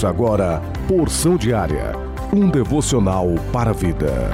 Ouça 0.00 0.08
agora 0.08 0.62
Porção 0.88 1.36
Diária, 1.36 1.92
um 2.32 2.48
devocional 2.48 3.26
para 3.52 3.68
a 3.68 3.74
vida. 3.74 4.30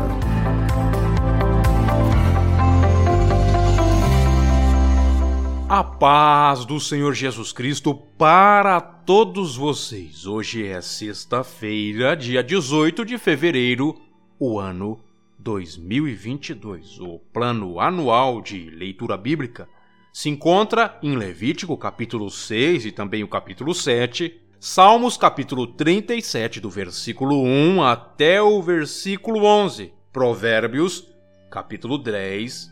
A 5.69 5.83
paz 5.83 6.65
do 6.65 6.79
Senhor 6.79 7.13
Jesus 7.15 7.53
Cristo 7.53 7.97
para 8.17 8.81
todos 8.81 9.57
vocês. 9.57 10.25
Hoje 10.25 10.65
é 10.65 10.81
sexta-feira, 10.81 12.15
dia 12.15 12.45
18 12.45 13.05
de 13.05 13.19
fevereiro, 13.19 14.01
o 14.39 14.61
ano 14.61 15.01
2022. 15.41 17.01
O 17.01 17.19
plano 17.33 17.81
anual 17.81 18.41
de 18.41 18.71
leitura 18.71 19.17
bíblica 19.17 19.69
se 20.13 20.29
encontra 20.29 20.97
em 21.03 21.17
Levítico 21.17 21.77
capítulo 21.77 22.31
6 22.31 22.87
e 22.87 22.93
também 22.93 23.25
o 23.25 23.29
capítulo 23.29 23.75
7, 23.75 24.46
Salmos 24.59 25.17
capítulo 25.17 25.67
37 25.67 26.61
do 26.61 26.71
versículo 26.71 27.43
1 27.43 27.83
até 27.83 28.41
o 28.41 28.63
versículo 28.63 29.45
11, 29.45 29.93
Provérbios 30.13 31.07
capítulo 31.51 31.99
10, 31.99 32.71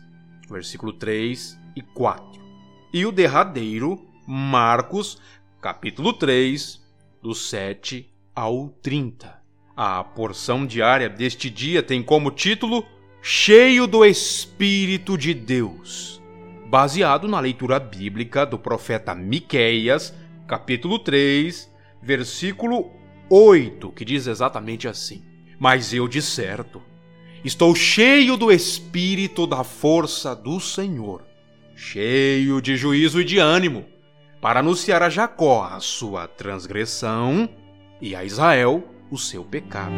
versículo 0.49 0.93
3 0.93 1.57
e 1.75 1.81
4. 1.81 2.41
E 2.93 3.05
o 3.05 3.11
derradeiro, 3.11 4.03
Marcos 4.27 5.19
capítulo 5.61 6.13
3, 6.13 6.81
do 7.21 7.35
7 7.35 8.11
ao 8.33 8.69
30. 8.81 9.41
A 9.77 10.03
porção 10.03 10.65
diária 10.65 11.09
deste 11.09 11.49
dia 11.49 11.83
tem 11.83 12.01
como 12.01 12.31
título 12.31 12.85
Cheio 13.21 13.85
do 13.87 14.03
Espírito 14.03 15.17
de 15.17 15.33
Deus 15.33 16.15
baseado 16.65 17.27
na 17.27 17.39
leitura 17.39 17.79
bíblica 17.79 18.45
do 18.45 18.57
profeta 18.57 19.13
Miqueias, 19.13 20.13
capítulo 20.47 20.99
3, 20.99 21.71
versículo 22.05 22.91
8, 23.29 23.91
que 23.91 24.05
diz 24.05 24.27
exatamente 24.27 24.87
assim: 24.87 25.23
Mas 25.59 25.91
eu 25.91 26.07
de 26.07 26.21
certo 26.21 26.81
estou 27.43 27.75
cheio 27.75 28.37
do 28.37 28.51
espírito 28.51 29.45
da 29.47 29.63
força 29.63 30.35
do 30.35 30.59
Senhor, 30.59 31.23
cheio 31.75 32.61
de 32.61 32.77
juízo 32.77 33.19
e 33.19 33.25
de 33.25 33.39
ânimo, 33.39 33.85
para 34.39 34.59
anunciar 34.59 35.01
a 35.01 35.09
Jacó 35.09 35.63
a 35.63 35.79
sua 35.79 36.27
transgressão 36.27 37.49
e 37.99 38.15
a 38.15 38.23
Israel 38.23 38.83
o 39.09 39.17
seu 39.17 39.43
pecado. 39.43 39.93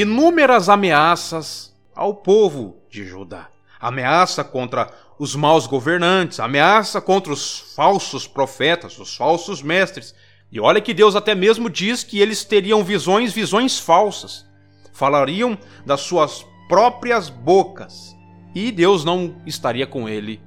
Inúmeras 0.00 0.68
ameaças 0.68 1.74
ao 1.94 2.14
povo 2.14 2.76
de 2.90 3.04
Judá. 3.04 3.48
Ameaça 3.80 4.44
contra 4.44 4.90
os 5.18 5.34
maus 5.34 5.66
governantes, 5.66 6.40
ameaça 6.40 7.00
contra 7.00 7.32
os 7.32 7.74
falsos 7.74 8.26
profetas, 8.26 8.98
os 8.98 9.16
falsos 9.16 9.62
mestres. 9.62 10.14
E 10.50 10.58
olha 10.58 10.80
que 10.80 10.94
Deus 10.94 11.14
até 11.14 11.34
mesmo 11.34 11.68
diz 11.70 12.02
que 12.02 12.18
eles 12.18 12.44
teriam 12.44 12.82
visões, 12.82 13.32
visões 13.32 13.78
falsas. 13.78 14.46
Falariam 14.92 15.58
das 15.84 16.00
suas 16.00 16.44
próprias 16.68 17.28
bocas. 17.28 18.16
E 18.54 18.72
Deus 18.72 19.04
não 19.04 19.36
estaria 19.46 19.86
com 19.86 20.08
ele 20.08 20.40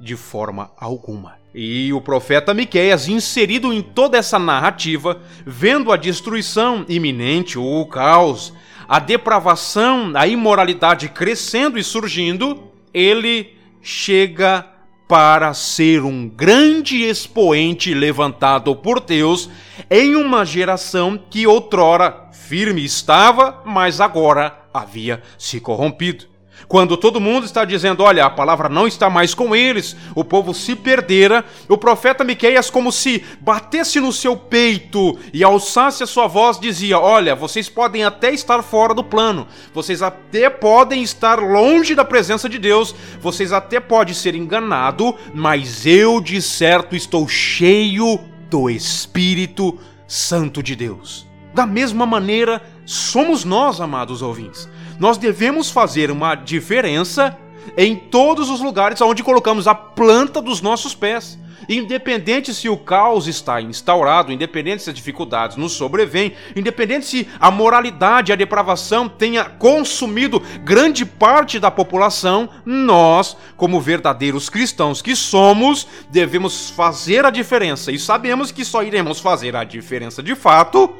de 0.00 0.16
forma 0.16 0.70
alguma. 0.76 1.36
E 1.54 1.92
o 1.92 2.00
profeta 2.00 2.52
Miqueias, 2.52 3.08
inserido 3.08 3.72
em 3.72 3.82
toda 3.82 4.18
essa 4.18 4.38
narrativa, 4.38 5.20
vendo 5.46 5.90
a 5.90 5.96
destruição 5.96 6.84
iminente, 6.88 7.58
o 7.58 7.86
caos, 7.86 8.52
a 8.88 8.98
depravação, 8.98 10.12
a 10.14 10.26
imoralidade 10.26 11.10
crescendo 11.10 11.78
e 11.78 11.84
surgindo, 11.84 12.72
ele 12.94 13.54
chega 13.82 14.66
para 15.06 15.52
ser 15.52 16.02
um 16.02 16.28
grande 16.28 17.02
expoente 17.02 17.92
levantado 17.92 18.74
por 18.74 19.00
Deus 19.00 19.50
em 19.90 20.16
uma 20.16 20.44
geração 20.44 21.18
que 21.30 21.46
outrora 21.46 22.28
firme 22.32 22.82
estava, 22.82 23.62
mas 23.64 24.00
agora 24.00 24.58
havia 24.72 25.22
se 25.36 25.60
corrompido. 25.60 26.37
Quando 26.66 26.96
todo 26.96 27.20
mundo 27.20 27.44
está 27.44 27.64
dizendo, 27.64 28.02
olha, 28.02 28.24
a 28.24 28.30
palavra 28.30 28.68
não 28.68 28.86
está 28.86 29.08
mais 29.08 29.34
com 29.34 29.54
eles, 29.54 29.96
o 30.14 30.24
povo 30.24 30.52
se 30.52 30.74
perdera, 30.74 31.44
o 31.68 31.78
profeta 31.78 32.24
Miqueias 32.24 32.70
como 32.70 32.90
se 32.90 33.22
batesse 33.40 34.00
no 34.00 34.12
seu 34.12 34.36
peito 34.36 35.18
e 35.32 35.44
alçasse 35.44 36.02
a 36.02 36.06
sua 36.06 36.26
voz 36.26 36.58
dizia: 36.58 36.98
"Olha, 36.98 37.34
vocês 37.34 37.68
podem 37.68 38.04
até 38.04 38.32
estar 38.32 38.62
fora 38.62 38.94
do 38.94 39.04
plano, 39.04 39.46
vocês 39.72 40.02
até 40.02 40.50
podem 40.50 41.02
estar 41.02 41.38
longe 41.38 41.94
da 41.94 42.04
presença 42.04 42.48
de 42.48 42.58
Deus, 42.58 42.94
vocês 43.20 43.52
até 43.52 43.78
podem 43.78 44.14
ser 44.14 44.34
enganado, 44.34 45.14
mas 45.34 45.86
eu 45.86 46.20
de 46.20 46.42
certo 46.42 46.96
estou 46.96 47.28
cheio 47.28 48.20
do 48.50 48.68
Espírito 48.68 49.78
Santo 50.06 50.62
de 50.62 50.74
Deus." 50.74 51.26
Da 51.54 51.66
mesma 51.66 52.04
maneira, 52.04 52.62
somos 52.84 53.44
nós, 53.44 53.80
amados 53.80 54.22
ouvintes 54.22 54.68
nós 54.98 55.16
devemos 55.16 55.70
fazer 55.70 56.10
uma 56.10 56.34
diferença 56.34 57.36
em 57.76 57.94
todos 57.96 58.50
os 58.50 58.60
lugares 58.60 59.00
onde 59.00 59.22
colocamos 59.22 59.68
a 59.68 59.74
planta 59.74 60.40
dos 60.40 60.60
nossos 60.60 60.94
pés. 60.94 61.38
Independente 61.68 62.54
se 62.54 62.68
o 62.68 62.78
caos 62.78 63.26
está 63.26 63.60
instaurado, 63.60 64.32
independente 64.32 64.82
se 64.82 64.88
as 64.88 64.96
dificuldades 64.96 65.56
nos 65.56 65.72
sobrevêm, 65.72 66.32
independente 66.56 67.04
se 67.04 67.28
a 67.38 67.50
moralidade 67.50 68.30
e 68.30 68.32
a 68.32 68.36
depravação 68.36 69.06
tenha 69.06 69.44
consumido 69.44 70.40
grande 70.64 71.04
parte 71.04 71.60
da 71.60 71.70
população, 71.70 72.48
nós, 72.64 73.36
como 73.56 73.80
verdadeiros 73.80 74.48
cristãos 74.48 75.02
que 75.02 75.14
somos, 75.14 75.86
devemos 76.08 76.70
fazer 76.70 77.26
a 77.26 77.30
diferença 77.30 77.92
e 77.92 77.98
sabemos 77.98 78.50
que 78.50 78.64
só 78.64 78.82
iremos 78.82 79.20
fazer 79.20 79.54
a 79.54 79.64
diferença 79.64 80.22
de 80.22 80.34
fato 80.34 80.94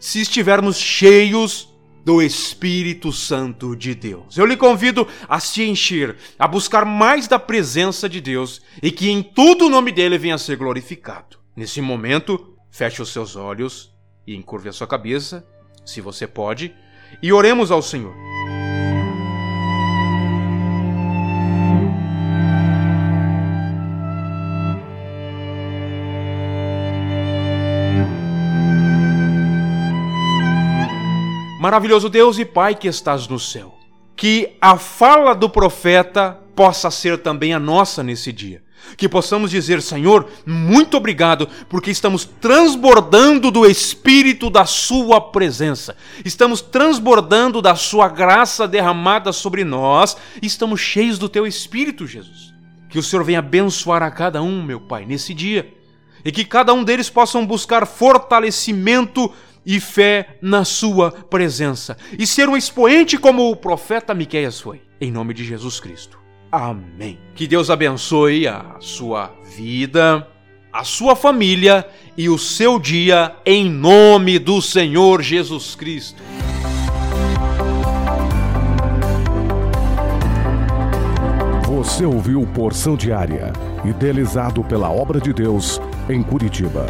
se 0.00 0.20
estivermos 0.20 0.78
cheios 0.78 1.75
do 2.06 2.22
Espírito 2.22 3.10
Santo 3.10 3.74
de 3.74 3.92
Deus. 3.92 4.38
Eu 4.38 4.46
lhe 4.46 4.56
convido 4.56 5.08
a 5.28 5.40
se 5.40 5.64
encher, 5.64 6.16
a 6.38 6.46
buscar 6.46 6.84
mais 6.84 7.26
da 7.26 7.36
presença 7.36 8.08
de 8.08 8.20
Deus 8.20 8.62
e 8.80 8.92
que 8.92 9.10
em 9.10 9.24
tudo 9.24 9.66
o 9.66 9.68
nome 9.68 9.90
dele 9.90 10.16
venha 10.16 10.36
a 10.36 10.38
ser 10.38 10.56
glorificado. 10.56 11.36
Nesse 11.56 11.80
momento, 11.80 12.56
feche 12.70 13.02
os 13.02 13.12
seus 13.12 13.34
olhos 13.34 13.92
e 14.24 14.36
encurve 14.36 14.68
a 14.68 14.72
sua 14.72 14.86
cabeça, 14.86 15.44
se 15.84 16.00
você 16.00 16.28
pode, 16.28 16.72
e 17.20 17.32
oremos 17.32 17.72
ao 17.72 17.82
Senhor. 17.82 18.14
Maravilhoso 31.58 32.10
Deus 32.10 32.38
e 32.38 32.44
Pai 32.44 32.74
que 32.74 32.86
estás 32.86 33.26
no 33.28 33.40
céu, 33.40 33.74
que 34.14 34.56
a 34.60 34.76
fala 34.76 35.34
do 35.34 35.48
profeta 35.48 36.38
possa 36.54 36.90
ser 36.90 37.16
também 37.18 37.54
a 37.54 37.58
nossa 37.58 38.02
nesse 38.02 38.30
dia. 38.30 38.62
Que 38.96 39.08
possamos 39.08 39.50
dizer, 39.50 39.80
Senhor, 39.80 40.28
muito 40.44 40.98
obrigado, 40.98 41.48
porque 41.68 41.90
estamos 41.90 42.24
transbordando 42.24 43.50
do 43.50 43.64
Espírito 43.64 44.50
da 44.50 44.66
Sua 44.66 45.18
presença, 45.18 45.96
estamos 46.24 46.60
transbordando 46.60 47.62
da 47.62 47.74
Sua 47.74 48.06
graça 48.06 48.68
derramada 48.68 49.32
sobre 49.32 49.64
nós, 49.64 50.14
estamos 50.42 50.78
cheios 50.78 51.18
do 51.18 51.28
Teu 51.28 51.46
Espírito, 51.46 52.06
Jesus. 52.06 52.54
Que 52.90 52.98
o 52.98 53.02
Senhor 53.02 53.24
venha 53.24 53.38
abençoar 53.38 54.02
a 54.02 54.10
cada 54.10 54.42
um, 54.42 54.62
meu 54.62 54.80
Pai, 54.80 55.06
nesse 55.06 55.32
dia, 55.32 55.74
e 56.22 56.30
que 56.30 56.44
cada 56.44 56.74
um 56.74 56.84
deles 56.84 57.08
possam 57.08 57.46
buscar 57.46 57.86
fortalecimento 57.86 59.32
e 59.66 59.80
fé 59.80 60.38
na 60.40 60.64
sua 60.64 61.10
presença 61.10 61.96
e 62.16 62.24
ser 62.24 62.48
um 62.48 62.56
expoente 62.56 63.18
como 63.18 63.50
o 63.50 63.56
profeta 63.56 64.14
Miqueias 64.14 64.60
foi. 64.60 64.80
Em 65.00 65.10
nome 65.10 65.34
de 65.34 65.44
Jesus 65.44 65.80
Cristo. 65.80 66.18
Amém. 66.50 67.18
Que 67.34 67.46
Deus 67.48 67.68
abençoe 67.68 68.46
a 68.46 68.76
sua 68.78 69.34
vida, 69.56 70.26
a 70.72 70.84
sua 70.84 71.16
família 71.16 71.86
e 72.16 72.28
o 72.28 72.38
seu 72.38 72.78
dia 72.78 73.34
em 73.44 73.68
nome 73.68 74.38
do 74.38 74.62
Senhor 74.62 75.20
Jesus 75.20 75.74
Cristo. 75.74 76.22
Você 81.66 82.04
ouviu 82.04 82.46
Porção 82.54 82.96
Diária, 82.96 83.52
idealizado 83.84 84.62
pela 84.64 84.90
obra 84.90 85.20
de 85.20 85.32
Deus 85.32 85.80
em 86.08 86.22
Curitiba. 86.22 86.86